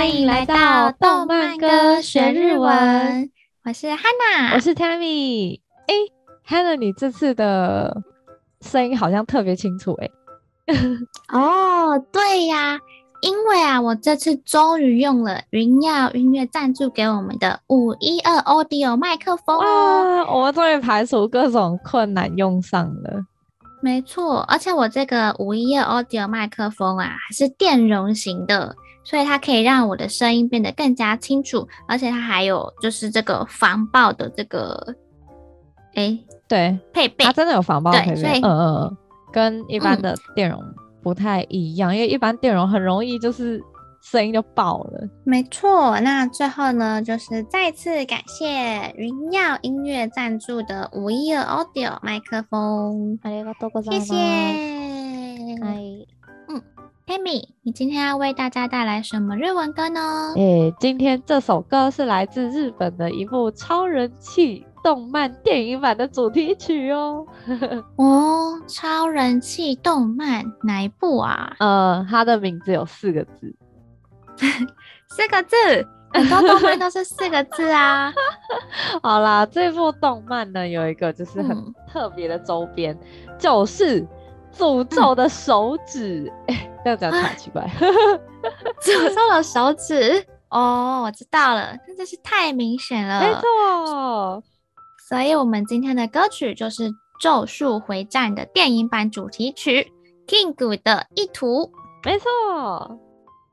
[0.00, 3.30] 欢迎来到动漫歌学日文。
[3.62, 5.60] 我是 Hanna，我是 Tammy。
[5.88, 5.94] 哎
[6.48, 7.94] ，Hana，你这次的
[8.62, 10.10] 声音好像特别清楚哎。
[11.38, 12.80] 哦，对呀，
[13.20, 20.24] 因为啊，我这次终于用了云耀音乐赞助给我们的五一二 Audio 麦克风哦。
[20.32, 23.20] 我们终于排除各种困难用上了。
[23.82, 28.74] 没错，而且我这个五一二 Audio 麦克风啊，还是电容型的，
[29.10, 34.94] 所以它可以让我的声音变得更加清楚，而且它还有就是这个防爆的这个，
[35.94, 38.96] 哎，对，配备，它真的有防爆配备，对，所以嗯嗯嗯，
[39.32, 40.62] 跟一般的电容
[41.02, 43.60] 不太一样，嗯、因为一般电容很容易就是。
[44.02, 46.00] 声音就爆了，没错。
[46.00, 53.18] 那最后呢，就是再次感谢云耀音乐赞助的五一二 Audio 麦克风，
[53.90, 54.14] 谢谢。
[57.10, 60.32] 哎，嗯，Tammy，你今天要为大家带来什么日文歌呢？
[60.36, 67.26] 诶、欸，今天这首歌是来自日本的一部超人气动漫电影版的主题曲哦。
[67.98, 71.56] 哦，超人气动漫哪一部啊？
[71.58, 73.54] 呃，它的名字有四个字。
[75.10, 75.56] 四个字，
[76.14, 78.12] 很多动漫都是四个字啊。
[79.02, 84.06] 好啦，这部动漫呢，有一个就是很特别的周边，嗯、就是
[84.56, 86.32] 诅咒的手指。
[86.48, 87.68] 哎、嗯，这样讲太奇怪。
[88.82, 90.24] 诅咒的手指？
[90.50, 93.20] 哦，我知道了，那真是太明显了。
[93.20, 94.42] 没错，
[95.08, 96.88] 所以我们今天的歌曲就是
[97.20, 99.92] 《咒术回战》的电影版主题曲
[100.28, 101.70] 《King》的意图。
[102.04, 102.98] 没错。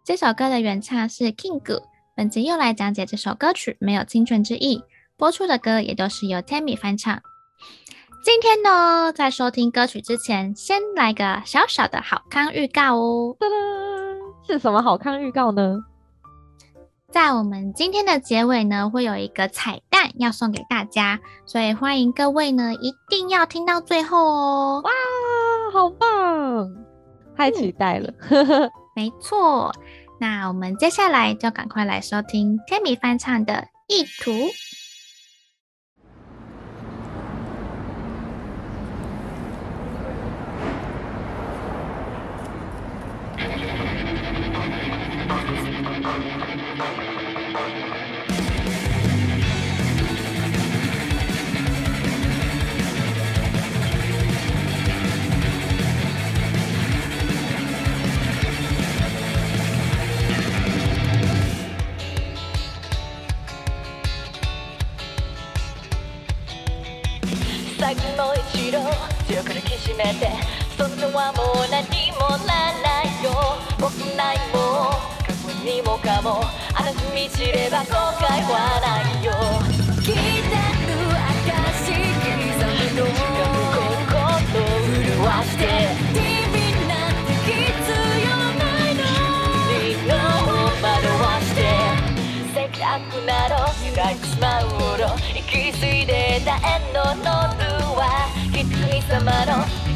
[0.04, 1.82] 这首歌的原唱是 King，
[2.16, 4.82] 本集又来讲解这首歌曲没有侵权之意，
[5.18, 7.22] 播出的歌也都是由 Tammy 翻唱。
[8.24, 13.36] 今天呢，在收听歌曲之前，先来个小小的好康预告哦。
[13.40, 15.80] 噔噔，是什么好康预告呢？
[17.10, 24.82] 在我们今天的结尾呢，会有一个彩蛋要送给大家，所以欢迎各位呢一定要听到最后哦。
[24.84, 24.92] 哇，
[25.72, 26.70] 好棒，
[27.36, 28.14] 太期待了。
[28.30, 29.72] 嗯 没错，
[30.20, 33.54] 那我们接下来就赶快来收听 Tammy 翻唱的
[33.88, 34.32] 《意图》。
[67.88, 68.80] さっきも一度
[69.32, 70.28] 強く抱きしめて
[70.78, 73.32] そんなはもう何もならないよ
[73.80, 74.92] 僕ないも
[75.24, 76.44] 過去にもかも
[76.76, 79.32] あなたに散れば後悔はないよ。
[80.02, 80.20] 来てる
[81.32, 82.28] 証刻
[82.92, 83.08] む
[85.08, 86.47] 震わして
[92.96, 95.04] くなろ揺らぎまうろ。
[95.36, 97.64] 息吸いで楕円のノート
[98.00, 98.02] は
[98.54, 99.52] きつい様の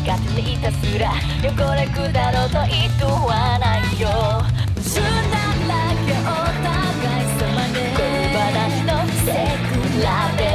[0.06, 2.90] 勝手にいたすら汚れくだろうと言
[3.26, 4.08] わないよ。
[4.82, 5.38] 純な
[5.70, 5.72] ら
[6.06, 6.30] けお
[6.62, 6.68] 互
[7.22, 7.42] い様
[7.72, 7.78] で。
[7.96, 8.02] 恋
[8.36, 8.90] 話の
[9.24, 9.28] セ
[9.70, 10.51] クラで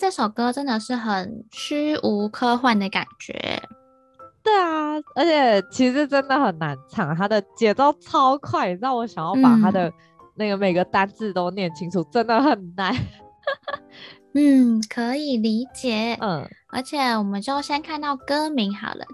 [0.00, 3.62] 这首歌真的是很虚无科幻的感觉。
[4.42, 9.92] 对啊，而且其实真的很难唱，它的节奏超快，你知道我想要把它的
[10.36, 12.96] 那个每个单字都念清楚，嗯、真的很难。
[14.32, 16.16] 嗯，可以理解。
[16.18, 19.04] 嗯，而且我们就先看到歌名好了，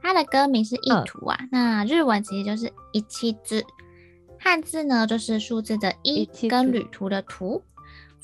[0.00, 3.62] 它的歌名是“意图”啊、嗯，那日文其实就是“一七字”，
[4.40, 7.62] 汉字呢就是数字的“一”跟旅途的“途”。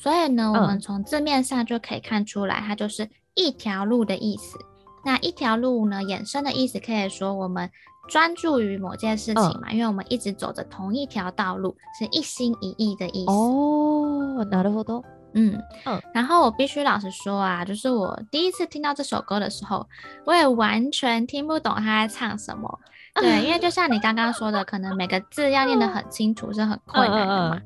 [0.04, 4.58] 所以呢，我们从字面上就可以看出来，它就是一条路的意思。
[5.04, 7.70] 那一条路呢，衍生的意思可以说我们
[8.08, 13.32] 专注于某件事情嘛，因为我们一直走着同一条道路，是一心一意的意思。
[13.32, 15.04] 哦，なるほど。
[15.34, 16.02] 嗯嗯。
[16.14, 19.88] 然后我必须老实说啊，就是我第一次听到这首歌的时候，
[20.26, 22.80] 我也完全听不懂他在唱什么。
[23.16, 27.56] 对，因为就像你刚刚说的，可能每个字要念得很清楚是很困难的嘛。
[27.56, 27.62] 嗯，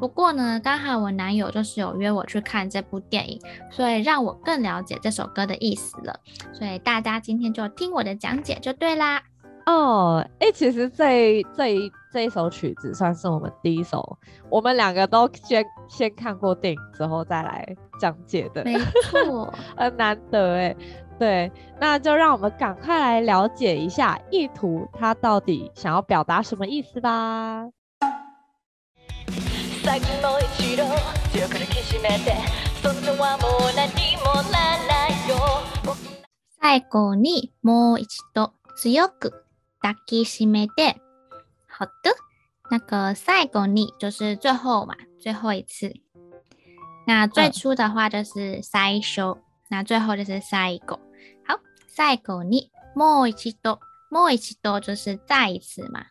[0.00, 3.40] 不过呢，刚好我男友就是有约我去看这部电影，
[3.70, 6.14] 所以让我更了解这首歌的意思了。
[6.52, 9.22] 所以大家今天就听我的讲解就对啦。
[9.66, 14.18] 哦，哎、欸，其实这这一这一首曲子算是我们第一首，
[14.50, 17.66] 我们两个都先先看过电影之后再来
[17.98, 18.62] 讲解的。
[18.62, 20.76] 没错，很难得哎。
[21.18, 21.50] 对，
[21.80, 27.66] 那就让我们赶快来了解一下意图，它到底想要表达什么意思吧。
[29.84, 32.34] 最后の一度强く抱きしめて
[32.82, 35.36] それはもう何もならないよ。
[36.58, 39.44] 最后にもう一度强く
[39.82, 40.96] 抱きしめて
[41.68, 42.16] 好的
[42.70, 46.00] 那个最后に就是最后嘛最后一次。
[47.06, 50.98] 那最初的话就是最初、嗯、那最后就是最后
[51.46, 51.60] 好
[51.94, 53.78] 最后にもう一度
[54.10, 56.06] もう一度就是再一次嘛。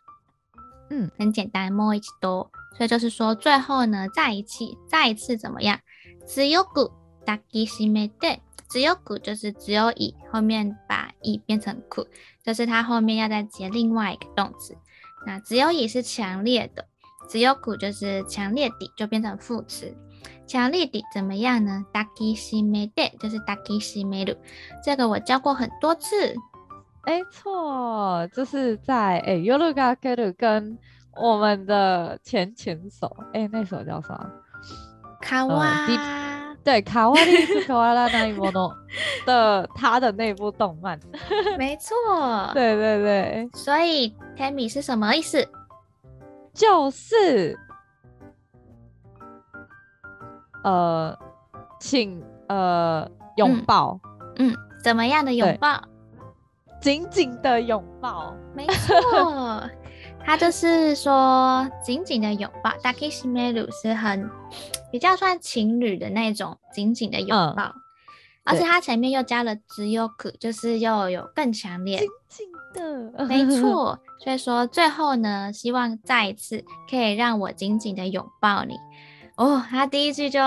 [0.91, 1.09] 嗯。
[1.17, 5.80] 很简单もう一度所以就是说，最后呢，再一次，再一次怎么样？
[6.26, 6.92] 强く
[7.26, 8.38] 抱きしめて，
[8.68, 12.06] 强く就是只有以后面把以变成く，
[12.44, 14.76] 就是它后面要再接另外一个动词。
[15.26, 16.86] 那强い是强烈的，
[17.28, 19.92] 强く就是强烈的，就变成副词。
[20.46, 21.84] 强烈的怎么样呢？
[21.92, 24.36] 抱きしめて就是抱きしめる，
[24.84, 26.36] 这个我教过很多次。
[27.02, 30.78] 哎，错，就是在哎，夜が明ける跟。
[31.15, 34.29] 我们的前前手，哎、欸，那首叫啥？
[35.21, 35.87] 卡哇，
[36.63, 38.69] 对，卡哇里是卡哇拉那一波的
[39.25, 40.99] 的他的那部动漫，
[41.57, 41.95] 没错，
[42.53, 45.47] 对对对，所以 Tammy 是什么意思？
[46.53, 47.57] 就是，
[50.63, 51.17] 呃，
[51.79, 53.99] 请呃拥抱
[54.37, 55.81] 嗯，嗯，怎么样的拥抱？
[56.81, 59.61] 紧紧的拥抱，没错。
[60.24, 64.28] 他就是说，紧紧的拥抱，抱きしめる是很
[64.92, 67.74] 比较算情侣的那种紧紧的拥抱，嗯，
[68.44, 69.62] 而且他前面又加了强
[70.18, 73.98] く，就是又有更强烈，紧紧的，没错。
[74.22, 78.74] 所以说最后呢，希望再一次可以让我紧紧的拥抱你。
[79.36, 80.40] 哦，他第一句就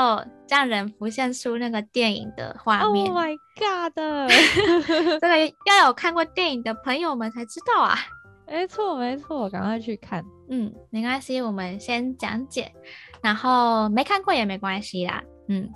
[0.50, 3.08] 让人浮现出那个电影的画面。
[3.08, 3.94] Oh my god！
[5.22, 7.98] 这个要有看过电影的朋友们才知道啊。
[8.48, 10.26] 没错，没错，赶快去看。
[10.50, 12.74] 嗯，没关系，我们先讲解，
[13.22, 15.24] 然后没看过也没关系啦。
[15.48, 15.70] 嗯，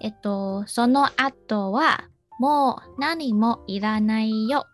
[0.00, 2.00] えっと、その后は
[2.40, 4.64] もう何もいらないよ。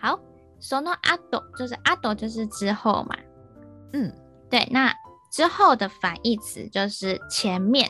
[0.00, 0.18] 好，
[0.60, 3.16] その后就是后就是之后嘛。
[3.92, 4.12] 嗯，
[4.50, 4.92] 对，那
[5.30, 7.88] 之后的反义词就是前面，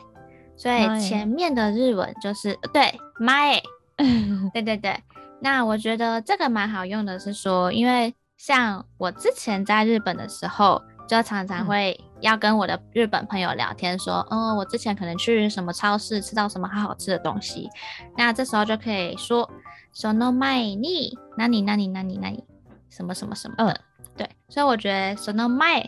[0.55, 3.63] 所以前面的日文就是对前。
[4.53, 4.95] 对对对，
[5.41, 8.13] 那我觉得这个蛮好用的，是说因为。
[8.38, 17.68] 像我之前在日本的时候，就常常会要跟我的日本朋友聊天，说，哦，我之前可能去什么超市吃到什么好好吃的东西，
[18.16, 19.50] 那这时候就可以说
[19.92, 22.44] ，sono mai 你，那你那你那你那你，
[22.88, 23.76] 什么什么什么，嗯，
[24.16, 25.84] 对，所以我觉得 sono mai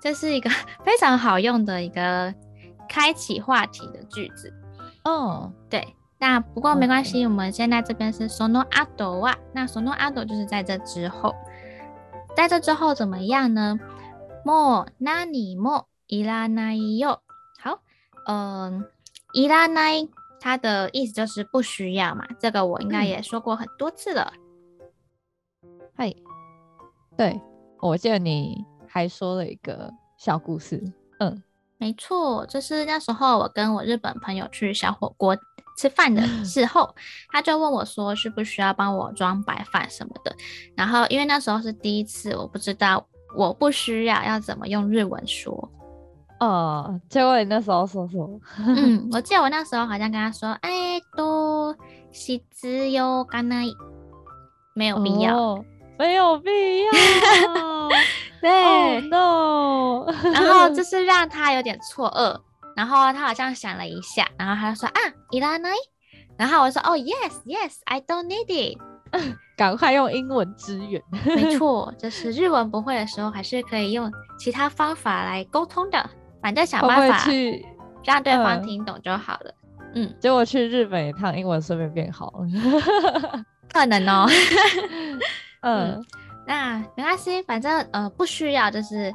[0.00, 0.50] 这是一个
[0.84, 2.34] 非常好用的一个
[2.88, 4.52] 开启话题的句子，
[5.04, 11.32] 哦，对，那不过没关系，我们现在这边是 sono ado 啊，那 sono ado 就是在这之后。
[12.35, 13.79] 在这之后怎么样呢？
[14.45, 17.21] もう何もいらないよ。
[17.59, 17.79] 好，
[18.27, 18.85] 嗯，
[19.33, 22.25] いらない，它的意思就是不需要嘛。
[22.39, 24.31] 这个我应该也说过很多次了。
[25.95, 26.15] 嗨、嗯，
[27.17, 27.41] 对，
[27.79, 30.81] 我记得你还说了一个小故事。
[31.19, 31.41] 嗯，
[31.77, 35.35] 没错，就是那时候我跟我日本朋友去小火锅
[35.82, 36.94] 吃饭的时候，
[37.32, 40.32] 他就问我说需不需要帮我装白饭什么的。
[40.76, 43.04] 然后因为那时候是第一次，我不知道。
[43.34, 45.72] 我不需要，要怎么用日文说？
[46.38, 48.40] 哦，结果你那时候说什么？
[48.58, 51.74] 嗯，我记得我那时候好像跟他说，哎，都
[52.12, 53.64] 是只有干那，
[54.74, 55.64] 没有必要，哦、
[55.98, 56.50] 没有必
[56.84, 56.90] 要。
[58.42, 62.38] 对、oh, no，然后就 是让他有点错愕，
[62.75, 64.99] 然后他好像想了一下，然后他就说啊，
[65.31, 65.75] いらない，
[66.37, 68.77] 然后我说哦、oh,，yes，yes，I don't need it。
[69.55, 71.01] 赶快用英文支援。
[71.25, 76.09] 没错， 就是日文不会的时候，还是可以用其他方法来沟通的。
[76.41, 77.65] 反正想办法去
[78.03, 79.53] 让对方听懂就好了。
[79.95, 83.43] 嗯，嗯，结果去日本一趟，英文顺便变好了。
[83.73, 84.29] 可能哦。
[85.61, 86.05] 嗯，嗯，
[86.45, 89.11] 那没关系，反正呃不需要，就是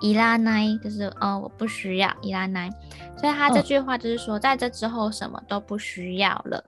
[0.00, 2.70] いらない，就是呃我不需要いらない。
[3.16, 6.64] 所以他这句话就是说，嗯、在这之后什么都不需要了。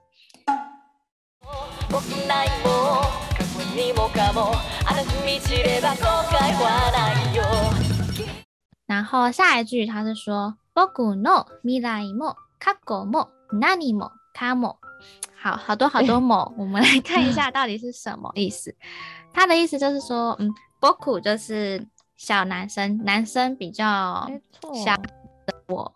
[8.85, 14.77] 然后下一句他是说，仆の未来も过去も何もかも。
[15.39, 18.75] 好好多好多も， 我们来看一下到底是什么意思。
[19.33, 20.51] 他的意思就是说，嗯，
[20.81, 21.85] 仆就是
[22.15, 24.29] 小男生，男生比较
[24.85, 25.93] 小的我。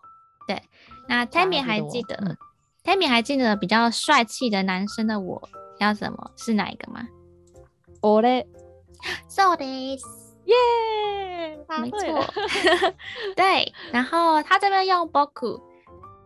[0.47, 0.61] 对，
[1.07, 2.37] 那 Tammy 还记得、嗯、
[2.83, 5.41] Tammy 还记得比较帅气的男生的我
[5.79, 6.31] 要什么？
[6.37, 7.07] 是哪一个吗？
[8.01, 8.45] 我嘞，
[9.29, 10.05] そうです，
[10.45, 10.55] 耶，
[11.79, 12.25] 没错，
[13.35, 13.73] 对。
[13.91, 15.61] 然后他这边用仆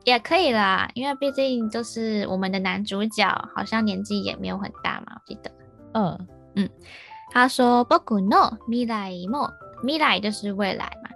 [0.05, 5.51] 也可以啦，因为毕竟就是我们的男主角好像年纪也没有很大嘛，我记得。
[5.93, 6.69] 嗯嗯，
[7.31, 9.51] 他说仆の未来も，
[9.83, 11.09] 未来就是未来嘛，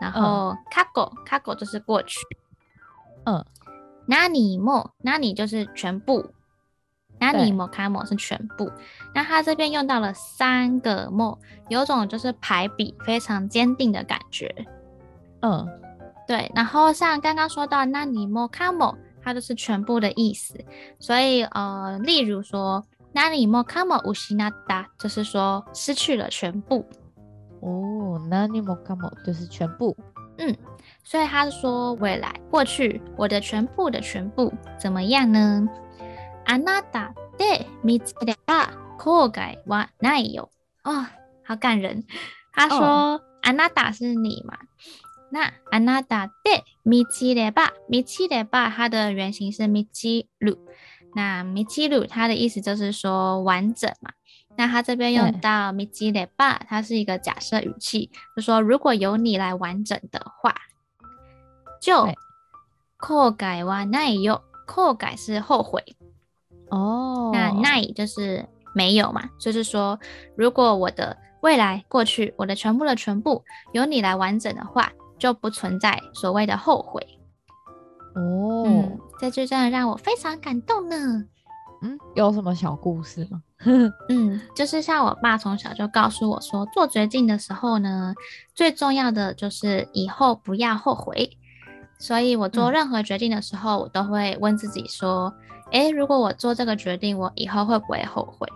[0.00, 0.56] 然后
[0.92, 2.18] 过去，过去就是过去。
[3.24, 3.44] 嗯，
[4.08, 4.28] 何
[4.58, 6.30] も，何就是全部。
[7.20, 8.70] 那你もかも是全部，
[9.14, 14.52] 那他这边用到了三个も，有种就是排比非常坚定的感觉。
[15.40, 15.66] 嗯，
[16.26, 16.50] 对。
[16.54, 20.58] 然后像刚刚说到那你もかも，它就是全部的意思。
[20.98, 26.84] 所以呃，例如说那你もかも失った，就是说失去了全部。
[27.60, 29.96] 哦，那你もかも就是全部。
[30.36, 30.56] 嗯，
[31.04, 35.68] 所以他是说未来过去我的全部的全部怎么样呢？
[36.44, 40.50] あなたで见つければ后悔はないよ。
[40.82, 41.06] 哦，
[41.46, 42.04] 好感人。
[42.52, 44.58] 他说あなた是你嘛？
[45.30, 50.58] 那あなたで见つければ，见つければ它的原型是见つける。
[51.14, 54.10] 那见つける它的意思就是说完整嘛。
[54.58, 60.54] 那他这边用到见つければ，它是一个假设语气，就说如果由你来完整的话，
[61.80, 62.06] 就
[62.96, 64.42] 后悔はないよ。
[64.66, 65.96] 后悔是后悔。
[66.70, 69.98] 哦，那ない就是没有嘛，就是说，
[70.36, 77.06] 如果我的未来、过去、我的全部的全部由你来完整的话，就不存在所谓的后悔。
[78.14, 80.96] 哦，嗯，这句真的让我非常感动呢。
[81.82, 83.42] 嗯，有什么小故事吗？
[84.09, 88.13] 嗯，就是像我爸从小就告诉我说，做决定的时候呢，
[88.55, 91.37] 最重要的就是以后不要后悔。
[91.97, 95.33] 所以我做任何决定的时候，嗯、我都会问自己说。
[95.71, 98.47] 诶，如果我做这个决定，我以后会不会后悔？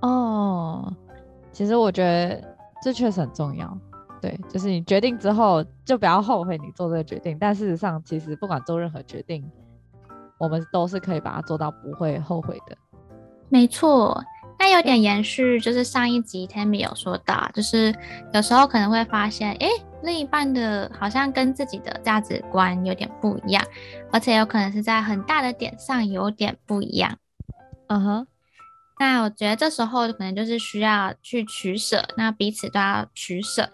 [0.00, 0.92] 哦，
[1.52, 2.42] 其实我觉得
[2.82, 3.78] 这确实很重要。
[4.20, 7.38] 对，就是你决定之后，就不要后悔你做这个决定。
[7.40, 9.48] 但事实上，其实不管做任何决定，
[10.38, 12.76] 我们都是可以把它做到不会后悔的。
[13.52, 14.24] 没错。
[14.58, 17.94] 那有点延续，就是上一集 Tammy 有说到，就是
[18.32, 19.68] 有时候可能会发现，诶，
[20.02, 23.62] 另一半的好像跟自己的价值观有点不一样，
[24.10, 27.18] 而且有可能是在很大的点上有点不一样。
[27.88, 28.26] 嗯哼，
[28.98, 33.68] 那我觉得这时候可能就是需要去取舍，那彼此都要取舍，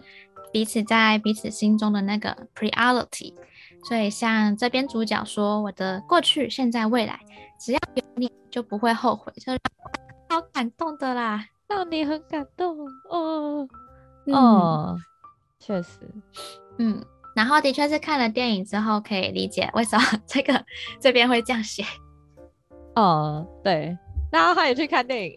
[0.51, 3.33] 彼此在彼此心中的那个 priority。
[3.87, 7.19] 所以像这边主角说，我的过去、现在、未来，
[7.59, 9.59] 只要有你就不会后悔，就让。
[10.31, 13.67] 好感动的啦，让你很感动哦。
[14.27, 14.95] 哦，
[15.59, 15.99] 确实，
[16.77, 17.03] 嗯，
[17.35, 20.63] 然后的确是看了电影之后可以理解为什么 这个
[20.99, 21.83] 这边会这样写。
[22.95, 23.97] 哦，对，
[24.31, 25.33] 然后他也去看电影。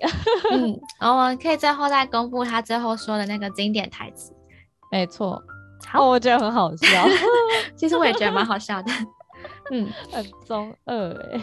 [0.50, 4.30] 嗯， 我们可以最后再公布他最后说的那个经典台词。
[4.90, 5.42] 没错，
[5.86, 6.86] 好，我觉得很好笑。
[7.74, 8.92] 其实我也觉得蛮好笑的。
[9.70, 11.40] 嗯，很中二哎。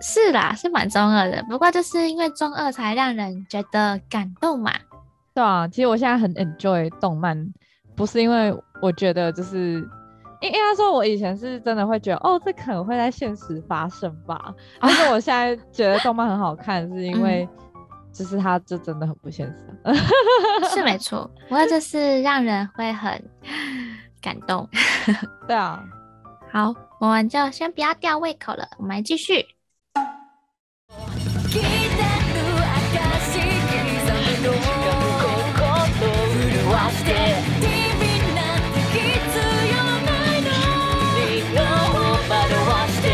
[0.00, 1.42] 是啦，是蛮中二的。
[1.48, 4.72] 不过就是因为中二才让人觉得感动嘛。
[5.34, 7.52] 对啊，其实我现在很 enjoy 动漫，
[7.96, 9.74] 不是因为我觉得就是，
[10.40, 14.54] 应该说我以前是真的会觉得，哦，这可能会在现实发生吧。
[14.80, 17.48] 但是我现在觉得动漫很好看，是因为
[18.12, 19.66] 就是它就真的很不现实。
[19.84, 19.94] 嗯、
[20.70, 23.10] 是没错，不过就是让人会很
[24.20, 24.68] 感动。
[25.48, 25.82] 对啊，
[26.52, 29.44] 好，我们就先不要吊胃口了，我们来继续。
[34.44, 34.52] 震
[36.70, 37.10] わして
[37.60, 38.00] TV
[38.34, 39.00] なんて必
[39.70, 39.74] 要
[40.04, 40.48] ないの
[41.16, 41.20] み
[41.50, 41.94] んなを
[42.28, 42.32] 惑
[42.70, 43.04] わして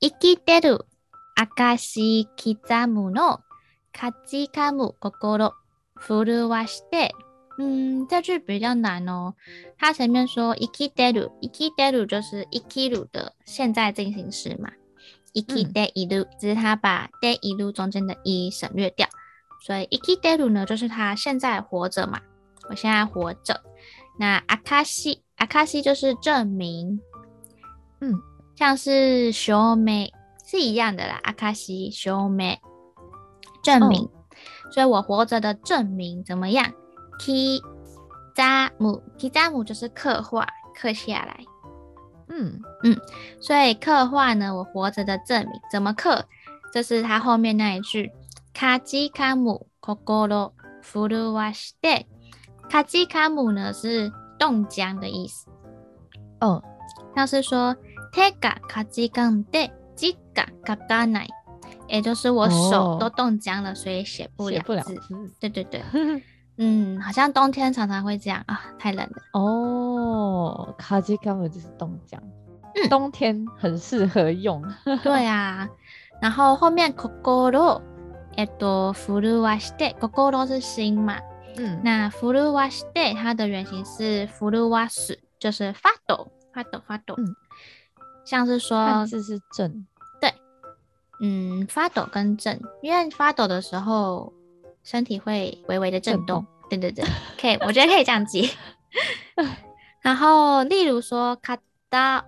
[0.00, 0.86] 生きてる
[1.34, 3.40] 証刻むの
[3.92, 5.52] かじかむ心
[5.96, 7.12] 震わして
[7.58, 9.34] 嗯，这句比较难哦。
[9.76, 14.70] 它前面说 “ikideru”，“ikideru” 就是 “ikiru” 的现在进行时嘛。
[15.34, 19.06] “ikideru” 只是它把 “deru” 中间的 “i” 省略掉。
[19.61, 22.19] 所以生きてる呢就是他现在活着嘛。
[22.69, 23.61] 我现在活着。
[24.19, 25.17] 那证，
[25.47, 26.99] 证就是证明。
[28.01, 28.13] 嗯。
[28.57, 30.11] 像是证明
[30.43, 32.57] 是一样的啦，阿卡西证明
[33.61, 34.09] 证明，
[34.71, 36.65] 所以我活着的证明怎么样？
[37.19, 41.45] 刻む刻む就是刻画，刻下来。
[42.29, 42.97] 嗯嗯，
[43.39, 46.25] 所以刻画呢，我活着的证明怎么刻？
[46.73, 48.11] 这是它后面那一句，
[48.53, 52.07] かじかむ心震わして。
[52.69, 55.47] かじかむ呢是冻僵的意思。
[56.39, 56.61] 哦，
[57.15, 57.75] 像是说。
[58.13, 61.27] 手がかじかんで字が书かない，
[61.87, 64.65] 也就是我手都冻僵了，哦、所以写不了字。
[64.65, 64.97] 不了字。
[65.39, 65.83] 对对对，
[66.57, 69.21] 嗯，好像冬天常常会这样啊，太冷了。
[69.33, 72.19] 哦，かじかむ就是冻僵，
[72.73, 74.63] 嗯，冬天很适合用。
[75.03, 75.67] 对啊，
[76.21, 77.81] 然后后面心
[78.35, 81.19] えっと震わして，心是心嘛，
[81.57, 87.35] 嗯，那震わして它的原型是震わす，就是发抖，发抖，发抖，嗯。
[88.25, 89.87] 像是说，这是震，
[90.19, 90.33] 对，
[91.21, 94.33] 嗯，发抖跟震，因为发抖的时候
[94.83, 97.05] 身体会微微的震动，震动对对对，
[97.39, 98.51] 可以，我觉得可以这样记。
[100.01, 101.59] 然后，例如说，肩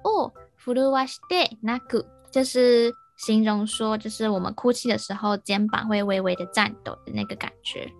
[0.03, 7.90] を震わして泣く，就是 形容说，就是我们哭泣的时候，肩膀会微微的颤抖的那个感觉。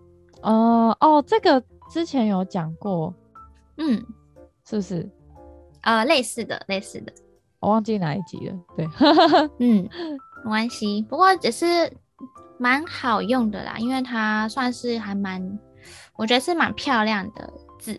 [0.43, 3.15] 哦哦，这个之前有讲过，
[3.77, 4.05] 嗯，
[4.65, 5.11] 是不是？
[5.83, 7.13] 呃，类似的，类似的。
[7.61, 8.89] 我忘记哪一集了，对，
[9.59, 9.89] 嗯，
[10.45, 11.91] 没关系，不过也是
[12.59, 15.59] 蛮好用的啦，因为它算是还蛮，
[16.17, 17.99] 我觉得是蛮漂亮的字，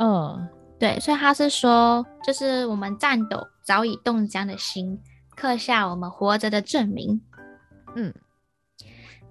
[0.00, 0.48] 嗯，
[0.80, 5.00] 对，所以他是说，就是我们颤抖早已冻僵的心，
[5.35, 7.21] 刻下我们活着的证明，
[7.95, 8.13] 嗯，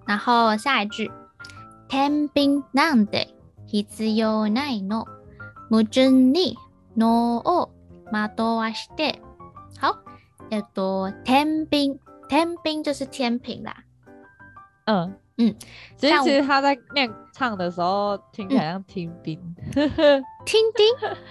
[0.06, 1.10] 然后下一句，
[1.88, 3.28] 天秤なんて
[3.66, 5.04] 必要ないの、
[5.70, 6.56] 矛盾に
[6.96, 7.70] 脳を
[8.10, 9.20] 惑わして。
[9.78, 9.96] 好，
[10.50, 13.84] 叫做天秤，天秤就是天平啦。
[14.86, 15.54] 嗯嗯，
[15.96, 19.38] 其实其实他在念唱的时候听起来像听兵，
[19.72, 20.86] 听丁，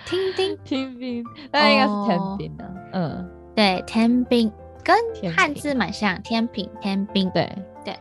[0.06, 2.65] 听丁， 听兵，那应该是天平啊。
[2.93, 4.52] 嗯，对，天秤
[4.85, 7.31] 跟汉字蛮像，天平，天秤。
[7.31, 7.51] 对
[7.85, 7.99] 对，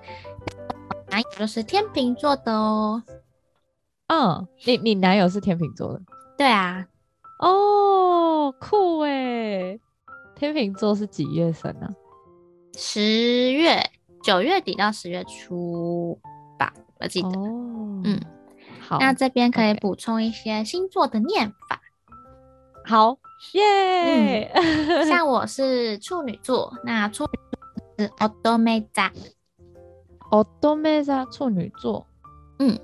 [1.09, 3.01] 男友就是天秤座的哦。
[4.07, 6.01] 嗯，你你男友是天秤座的？
[6.37, 6.85] 对啊。
[7.39, 9.79] 哦，酷诶。
[10.35, 11.87] 天秤座是几月生呢？
[12.75, 13.89] 十月，
[14.23, 16.19] 九月底到十月初
[16.59, 17.29] 吧，我记得。
[17.29, 18.19] 哦，嗯，
[18.81, 18.97] 好。
[18.99, 21.81] 那这边可以补充一些星座的念法。
[22.85, 23.17] 好，
[23.51, 25.05] 耶、嗯！
[25.05, 27.29] 像我是处女座，那处女
[27.97, 29.13] 座是乙女座。
[30.31, 32.07] 乙女座，处女座。
[32.59, 32.79] 嗯，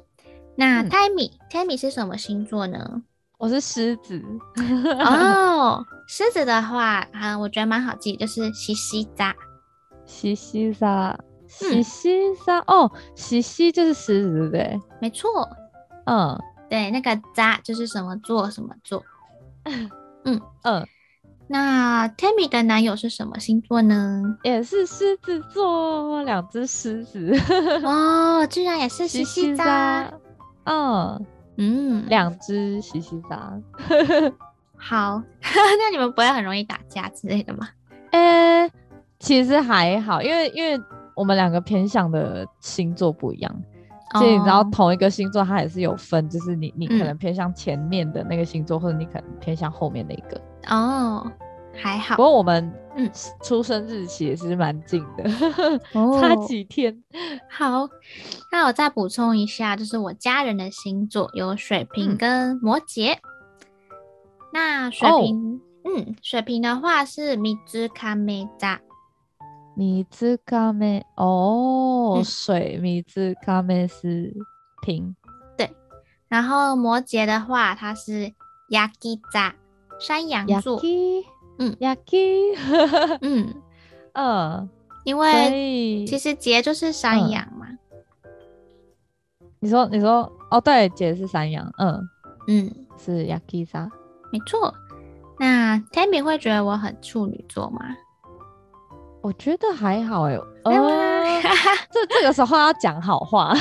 [0.56, 3.02] 那 Tammy，Tammy、嗯、是什么星座呢？
[3.38, 4.22] 我是狮子
[5.06, 9.34] 哦，狮子的话啊，我觉得蛮好记，就是西西扎，
[10.06, 11.17] 西西扎，
[11.48, 14.80] 西西扎哦，西西就是狮子，对不对？
[15.00, 15.50] 没错，
[16.06, 16.38] 嗯，
[16.69, 19.02] 对，那个扎就是什么座什么座，
[20.34, 20.88] 嗯嗯，
[21.48, 24.24] 那 Tammy 的男友是什么星座呢？
[24.44, 27.34] 也是狮子座，两只狮子
[27.84, 30.13] 哦，居然也是 西西扎，
[30.65, 31.26] 嗯。
[31.62, 33.52] 嗯，两只西西扎，
[34.80, 37.68] 好， 那你们不会很容易打架之类的吗？
[38.12, 38.72] 呃、欸，
[39.20, 40.82] 其实还好，因为因为
[41.18, 43.54] 我们两个偏向的星座不一样，
[44.13, 50.41] 所以你知道同一个星座它也是有分，就是你你可能偏向前面的那个星座，嗯、或者你可能偏向后面那个。
[50.67, 51.32] 哦，
[51.76, 52.15] 还好。
[52.15, 53.10] 不过我们嗯
[53.43, 55.24] 出生日期也是蛮近的，
[55.93, 57.04] 嗯、 差几天。
[57.50, 57.88] 好，
[58.52, 63.13] 那我再补充一下，就是我家人的星座有水瓶跟摩羯。
[63.13, 63.19] 嗯、
[64.52, 68.82] 那水瓶，哦、嗯，水瓶的话是米兹卡梅扎。
[69.80, 74.36] 米兹卡梅哦，嗯、水米兹卡梅是
[74.82, 75.15] 瓶，
[75.56, 75.74] 对。
[76.28, 78.34] 然后摩羯的话，它是
[78.70, 79.54] yakiza，
[79.98, 80.82] 山羊座，
[81.60, 82.54] 嗯，亚基，
[83.22, 83.56] 嗯。
[84.12, 84.70] 嗯，
[85.06, 87.68] 因为其实杰就是山羊嘛。
[87.70, 87.80] 嗯、
[89.62, 92.06] 你说你说哦，对，杰是山羊，嗯。
[92.48, 93.89] 嗯，是 yakiza，，
[94.34, 94.74] 没错。
[95.39, 97.80] 那 Tammy 会觉得我很处女座吗？
[99.22, 101.42] 我觉得还好哎、欸，呃，
[101.92, 103.54] 这这个时候要讲好话，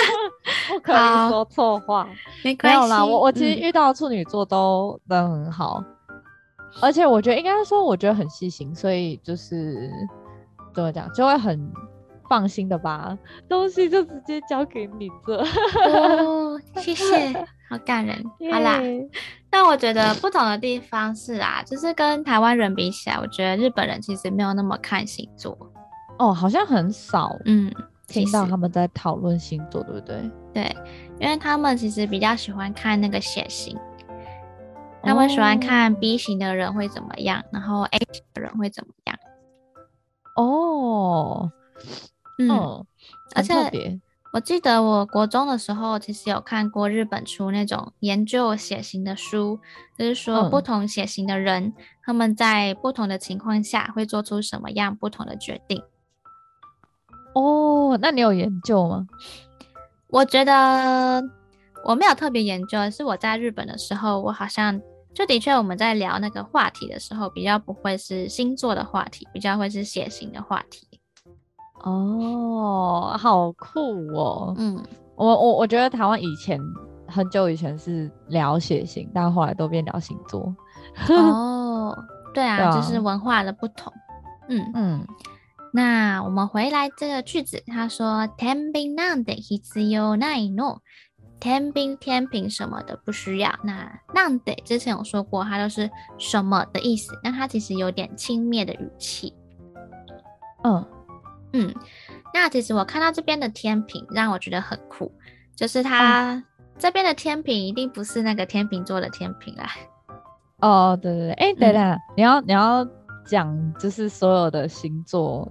[0.68, 2.08] 不可以说错话，
[2.42, 2.78] 没关系。
[2.78, 6.16] 没有啦，我我其实遇到处女座都都很好，嗯、
[6.80, 9.90] 而且我觉得应该说，我觉得很细心，所以就是
[10.74, 11.70] 怎么讲，就会很
[12.28, 15.36] 放心的把东西就直接交给你做。
[15.36, 17.46] 哦，谢谢。
[17.68, 18.80] 好感人.好啦。
[19.54, 25.56] 但我觉得不同的地方是啊，就是跟台湾人比起来，我觉得日本人其实没有那么看星座。
[26.18, 27.72] 哦，好像很少，嗯，
[28.08, 30.28] 听到他们在讨论星座，对不对？
[30.52, 30.76] 对，
[31.20, 33.78] 因为他们其实比较喜欢看那个血型，
[35.04, 39.16] 他们喜欢看 B 型的人会怎么样，然后 A 型的人会怎么样。
[40.34, 41.52] 哦，
[42.40, 42.84] 嗯，
[43.36, 44.00] 而且。
[44.34, 49.60] 我记得我国中的时候，其实有看过日本出那种研究血型的书，
[49.96, 55.80] 就是说不同血型的人，嗯、他们在不同的情况下会做出什么样不同的决定。
[57.36, 59.06] 哦，那你有研究吗？
[60.08, 61.22] 我觉得
[61.84, 64.80] 我没有特别研究，是我在日本的时候，我好像
[65.14, 70.93] 就的确我们在聊那个话题的时候，比较不会是星座的话题，比较会是血型的话题。
[71.83, 73.79] 哦，好酷
[74.13, 74.53] 哦！
[74.57, 74.83] 嗯，
[75.15, 76.59] 我我我觉得台湾以前
[77.07, 80.53] 很久以前是聊血型，但后来都变聊星座。
[81.07, 81.95] 哦，
[82.33, 83.93] 对啊，对啊，就是文化的不同。
[84.49, 85.07] 嗯嗯，
[85.71, 89.37] 那我们回来这个句子，他说天秤なんて
[89.73, 90.79] 必要ないの，
[91.39, 93.51] 天秤天秤什么的不需要。
[93.63, 97.17] 那なんて之前有说过，它都是什么的意思？
[97.23, 99.33] 那它其实有点轻蔑的语气。
[100.65, 100.85] 嗯。
[101.54, 101.74] 嗯，
[102.34, 105.10] 那其实我看到这边的天平让我觉得很酷，
[105.56, 106.42] 就是它
[106.78, 109.70] 这边的天平一定不是那个天秤座的天平啦。
[110.60, 112.86] 哦，对对对，哎、欸，等等，嗯、你要你要
[113.24, 115.50] 讲就是所有的星座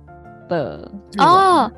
[0.50, 1.72] 的哦，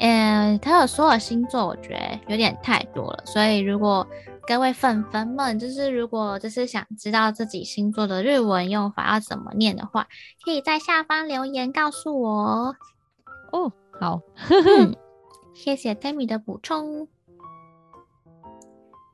[0.00, 4.06] 嗯，它有所有星座，我觉得有点太多了，所以如果
[4.46, 10.08] 各位粉粉们，就是如果就是想知道自己星座的日文用法要怎么念的话，
[10.44, 12.74] 可以在下方留言告诉我。
[13.52, 14.20] 哦，好，
[14.78, 14.94] 嗯、
[15.54, 17.06] 谢谢 Tammy 的补充。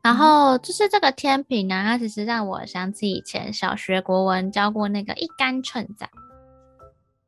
[0.02, 6.08] 然后就是这个天平呢，它其实让我想起以前小学国文教过那个一杆秤仔。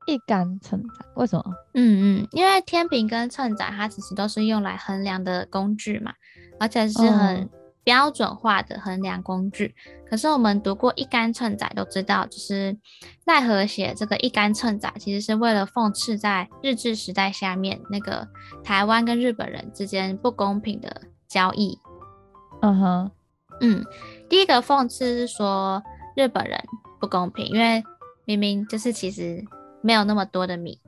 [0.07, 1.45] 一杆秤仔为什么？
[1.75, 6.15] 嗯嗯，因为天平跟秤仔它其实都是用来衡量的工具嘛，
[6.59, 7.49] 而且是很。
[7.91, 9.75] 哦标准化的衡量工具，
[10.09, 12.79] 可是我们读过一杆秤仔都知道，就是
[13.27, 18.29] 奈和写这个一杆秤仔，其实是为了讽刺在日治时代下面那个
[18.63, 21.77] 台湾跟日本人之间不公平的交易。
[22.63, 23.11] 嗯哼，
[23.61, 23.85] 嗯，
[24.29, 25.83] 第一个讽刺是说
[26.15, 26.63] 日本人
[27.01, 27.83] 不公平，因为
[28.25, 29.45] 明明就是其实
[29.83, 30.81] 没有那么多的米。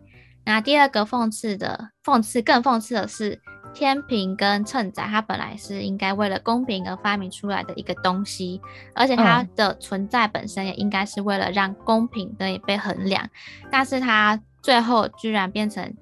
[0.45, 3.41] 那第二个讽刺的讽刺，更讽刺的是。
[3.75, 8.61] 天平跟秤仔，它本来是应该为了公平而发明出来的一个东西，
[8.95, 13.29] 而且它的存在本身也应该是为了让公平得以被衡量，
[13.71, 15.93] 但是它最后居然变成，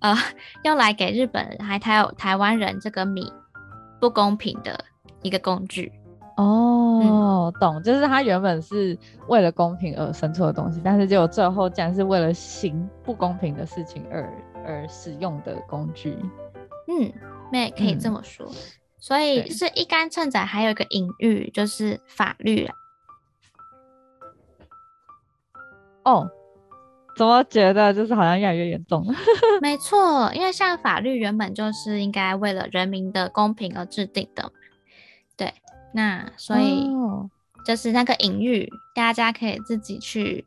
[0.00, 0.14] 呃，
[0.64, 3.32] 用来给日本人还还有台湾人这个米
[4.00, 4.84] 不公平的
[5.22, 5.92] 一个工具。
[6.36, 8.96] 哦，嗯、懂，就是它原本是
[9.28, 14.32] 为了公平而生出的东西，但是结果最后竟然是为了行不公平的事情而
[14.66, 16.16] 而使用的工具。
[16.88, 17.12] 嗯，
[17.52, 18.56] 那也可以这么说，嗯、
[18.98, 22.74] 所以是一竿秤仔，还有一个隐喻就是法律啊。
[26.04, 26.28] 哦，
[27.16, 29.06] 怎么觉得就是好像越来越严重？
[29.60, 34.50] 没错，因为像法律原本就是应该为了人民的公平而制定的，
[35.36, 35.54] 对，
[35.92, 36.88] 那所以
[37.66, 40.46] 就是那个隐喻，大家可以自己去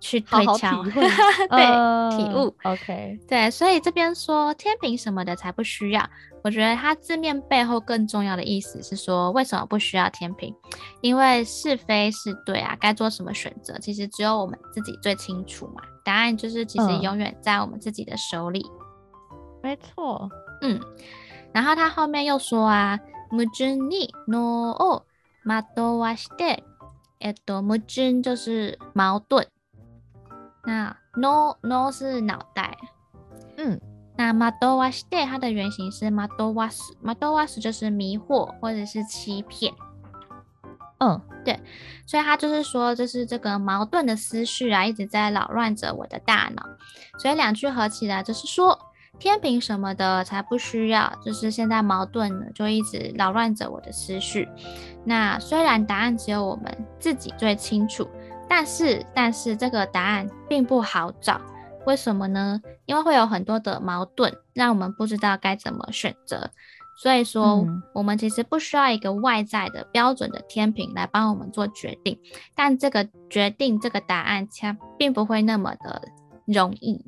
[0.00, 0.90] 去推敲，好好体
[1.48, 6.06] 对，呃、体悟，OK，对，所以这边说天平什么的才不需要，
[6.42, 10.54] 我觉得它字面背后更重要的意思是说，为什么不需要天平？
[11.00, 15.80] 因为是非是对啊，该做什么选择，其实只有我们自己最清楚嘛。
[16.04, 18.60] 答案就是其实永远在我们自己的手里。
[18.60, 20.28] 嗯、没错，
[20.60, 20.78] 嗯，
[21.54, 25.02] 然后他后面又说啊，矛盾に脳を
[25.46, 25.62] 惑
[25.96, 26.58] わして，
[27.20, 29.46] えっと，矛盾就是矛盾。
[30.68, 32.76] 那 no no 是脑袋，
[33.58, 33.78] 嗯，
[34.16, 39.74] 那惑わして它的原型是惑わす，惑わす就是迷惑或者是欺骗，
[41.00, 41.60] 嗯，对，
[42.06, 46.66] 所以他就是说，就是这个矛盾的思绪啊，一直在扰乱着我的大脑，
[47.18, 48.78] 所以两句合起来就是说，
[49.18, 54.48] 天平什么的才不需要，就是现在矛盾呢，就一直扰乱着我的思绪。
[55.04, 58.08] 那虽然答案只有我们自己最清楚。
[58.49, 61.39] 但是，但是这个答案并不好找，
[61.85, 62.59] 为什么呢？
[62.85, 66.49] 因为会有很多的矛盾，让我们不知道该怎么选择。
[66.97, 72.19] 所以说，嗯、我们其实不需要一个外在的标准的天平来帮我们做决定。
[72.53, 76.01] 但这个决定，这个答案，它并不会那么的
[76.45, 77.05] 容易。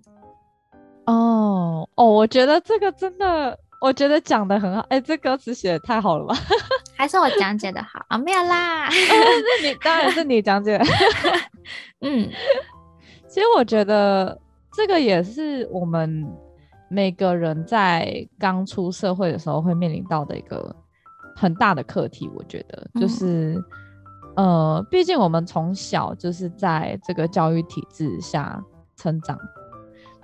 [1.06, 3.60] 哦哦，我觉得这个真的。
[3.82, 6.36] 我觉得讲的很好，哎、欸，这歌词写的太好了吧？
[6.96, 8.18] 还是我讲解的好啊？
[8.18, 10.80] 没有啦， 那你当然是你讲解。
[12.02, 12.30] 嗯，
[13.28, 14.40] 其实我觉得
[14.72, 16.24] 这个也是我们
[16.90, 20.76] 每个人在刚出社会的时候会面临到的一个
[21.36, 22.30] 很大的课题。
[22.36, 23.56] 我觉得就是，
[24.36, 28.62] 嗯、呃，毕竟我们从小就是在这个教育体制下
[28.96, 29.36] 成长。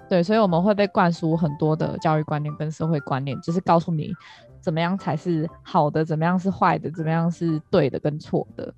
[0.10, 4.14] 对，所以我们会被灌输很多的教育观念跟社会观念，就是告诉你
[4.62, 8.74] 怎么样才是好的，怎么样是坏的，怎么样是对的跟错的。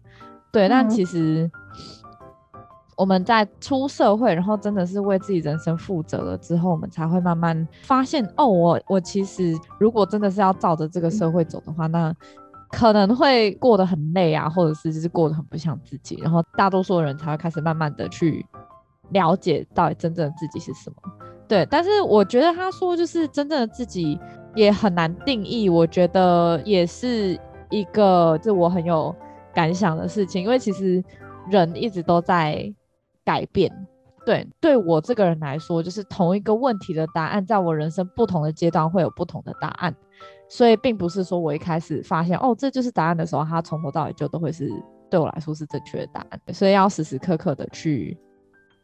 [0.51, 1.49] 对，嗯、但其实
[2.97, 12.13] 我们在出社会，然后真的是为自己人生负责了之后，我们才会慢慢发现，哦，我我其实如果真的是要照着这个社会走的话，那
[12.71, 18.45] 可能会过得很累啊，或者是就是过得很不像自己，然后大多数的人才会开始慢慢的去。
[19.11, 20.95] 了解到底真正的自己是什么？
[21.47, 24.19] 对，但是我觉得他说就是真正的自己
[24.55, 27.39] 也很难定义，我觉得也是
[27.71, 29.15] 一个就我很有
[29.53, 31.03] 感想的事情，因为其实
[31.49, 32.71] 人一直都在
[33.25, 33.71] 改变。
[34.25, 39.95] 对，对我这个人来说，就是同一个问题的答案，在我人生不同的阶段会有不同的答案，
[40.47, 44.69] 所以并不是说我一开始发现哦，这就是答案的时候，他从头到尾就都会是
[45.09, 48.15] 对我来说是正确的答案，所以要时时刻刻的去。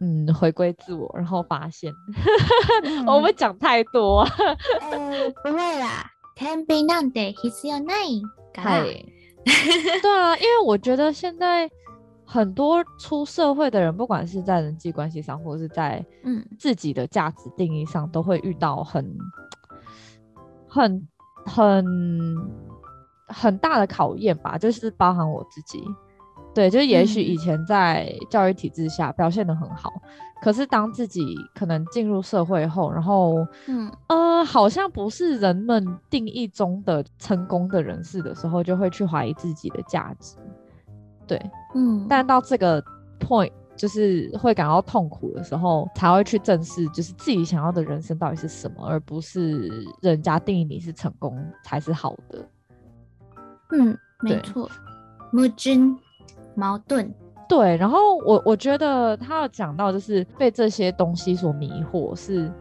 [0.02, 1.92] 嗯，回归自我，然后发现，
[2.84, 4.20] 嗯、我们讲太多、
[4.80, 5.30] 呃。
[5.44, 8.22] 不会啦，天秤なんて必要ない
[8.54, 8.82] から。
[10.00, 11.70] 对啊，因为我觉得现在
[12.24, 19.18] 很多出社会的人，不管是在人际关系上，或者是在嗯自己的价值定义上，都会遇到很
[20.66, 21.08] 很
[21.44, 21.84] 很
[23.28, 25.84] 很大的考验吧，就是包含我自己。
[26.55, 30.01] 对，就是也许以前在教育体制下表现的很好，嗯、
[30.41, 40.37] 可是当自己可能进入社会后，然后，嗯呃，好像不是人们定义中的成功的人士的时候，就会去怀疑自己的价值。
[41.27, 41.37] 对，
[41.73, 42.81] 嗯，但到这个
[43.19, 49.69] point，就是会感到痛苦的时候，才会去正视，就是自己想要的人生到底是什么，而不是
[50.01, 52.47] 人家定义你是成功才是好的。
[53.71, 54.71] 嗯，没错，
[55.33, 55.99] 木君。
[56.55, 57.13] 矛盾，
[57.47, 62.15] 对，然后我我觉得他要讲到，就是被这些东西所迷惑。
[62.15, 62.51] 是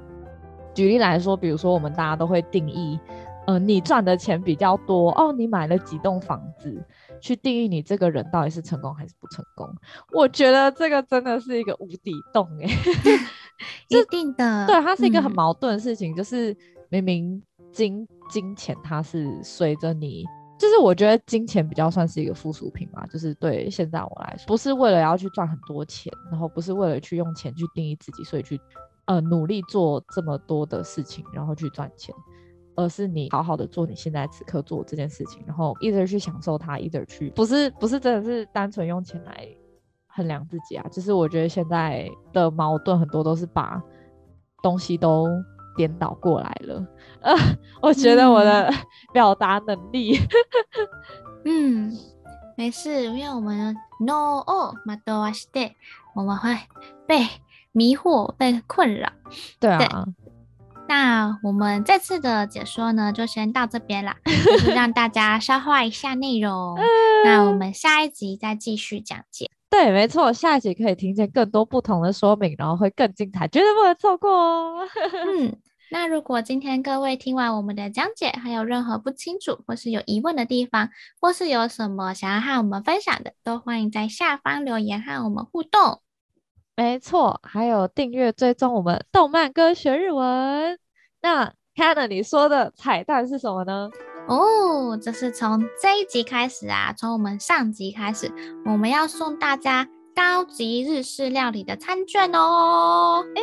[0.75, 2.99] 举例来说，比如说我们大家都会定义，
[3.47, 6.85] 呃，你赚的钱比较多哦，你买了几栋房子，
[7.21, 9.73] 去定义你这个人到底是成功还是不成功。
[10.13, 12.67] 我觉得这个真的是一个无底洞哎，
[13.89, 16.57] 一定的，对，它是一个很矛盾的事情，嗯、就是
[16.91, 20.25] 明明金金钱它是随着你。
[20.65, 28.59] 就是我觉得金钱比较算是一个附属品嘛，就是对现在我来说，不是为了要去赚很多钱，然后不是为了去用钱去定义自己，所以去
[29.05, 32.15] 呃努力做这么多的事情，然后去赚钱，
[32.77, 39.47] 而是你好好的做你现在此刻做这件事情，然后一直去享受它，一直去不是不是真的是单纯用钱来
[40.07, 43.83] 衡量自己啊，就是我觉得现在的矛盾很多都是把
[44.63, 45.29] 东西都。
[45.76, 46.86] 颠倒过来了，
[47.22, 47.34] 呃，
[47.82, 48.70] 我觉得我的
[49.14, 50.20] 表达能力，
[51.46, 51.98] 嗯，嗯，
[52.58, 53.74] 没事，因为我们
[54.06, 55.72] no 哦，まどわして，
[56.14, 56.58] 我们会
[57.08, 57.26] 被
[57.72, 59.10] 迷惑、被困扰。
[59.60, 60.34] 对啊，对，
[60.90, 66.78] 那我们这次的解说呢，就先到这边啦，就 是让大家消化一下内容。
[67.24, 69.50] 那我们下一集再继续讲解。
[69.77, 74.89] 对，没错，下一集可以听见更多不同的说明，然后会更精彩，绝对不能错过哦。
[75.27, 75.53] 嗯，
[75.91, 86.01] 那如果今天各位听完我们的讲解，还有任何不清楚或是有疑问的地方，或是有什么想要和我们分享的，都欢迎在下方留言和我们互动。
[86.77, 90.79] 没错，还有订阅追踪我们动漫歌学日文。
[91.21, 93.91] 那 Hannah 你说的彩蛋是什么呢？
[94.27, 98.33] 哦，这是从这一集开始啊，从我们上集开始，
[98.65, 103.25] 我们要送大家高级日式料理的餐券哦。
[103.35, 103.43] 诶，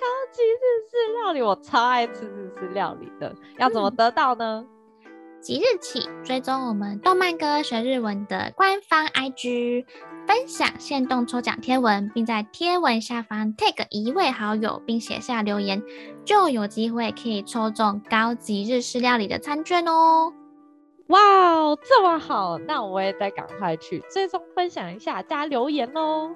[0.00, 4.64] 高级日式料理，我超爱吃日式料理的，要怎么得到呢？
[4.66, 4.68] 嗯
[5.44, 9.84] 即日起追踪我们动漫哥学日文的官方 IG，
[10.26, 15.82] 分享限动抽奖贴文，并在贴文下方 tag 一位好友，并写下留言，
[16.24, 20.32] 就有机会可以抽中高级日式料理的餐券哦！
[21.08, 26.30] 哇哦，这么好，那我也得赶快去追踪分享一下，加留言喽！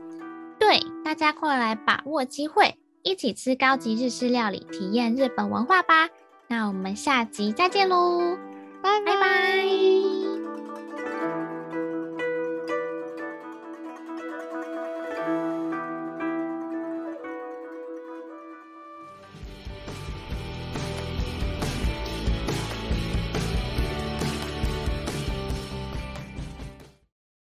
[0.58, 6.08] 对，大家快来把握机会，一起吃高级日式料理，体验日本文化吧！
[6.48, 8.36] 那我们下集再见喽！
[8.82, 10.27] 拜拜。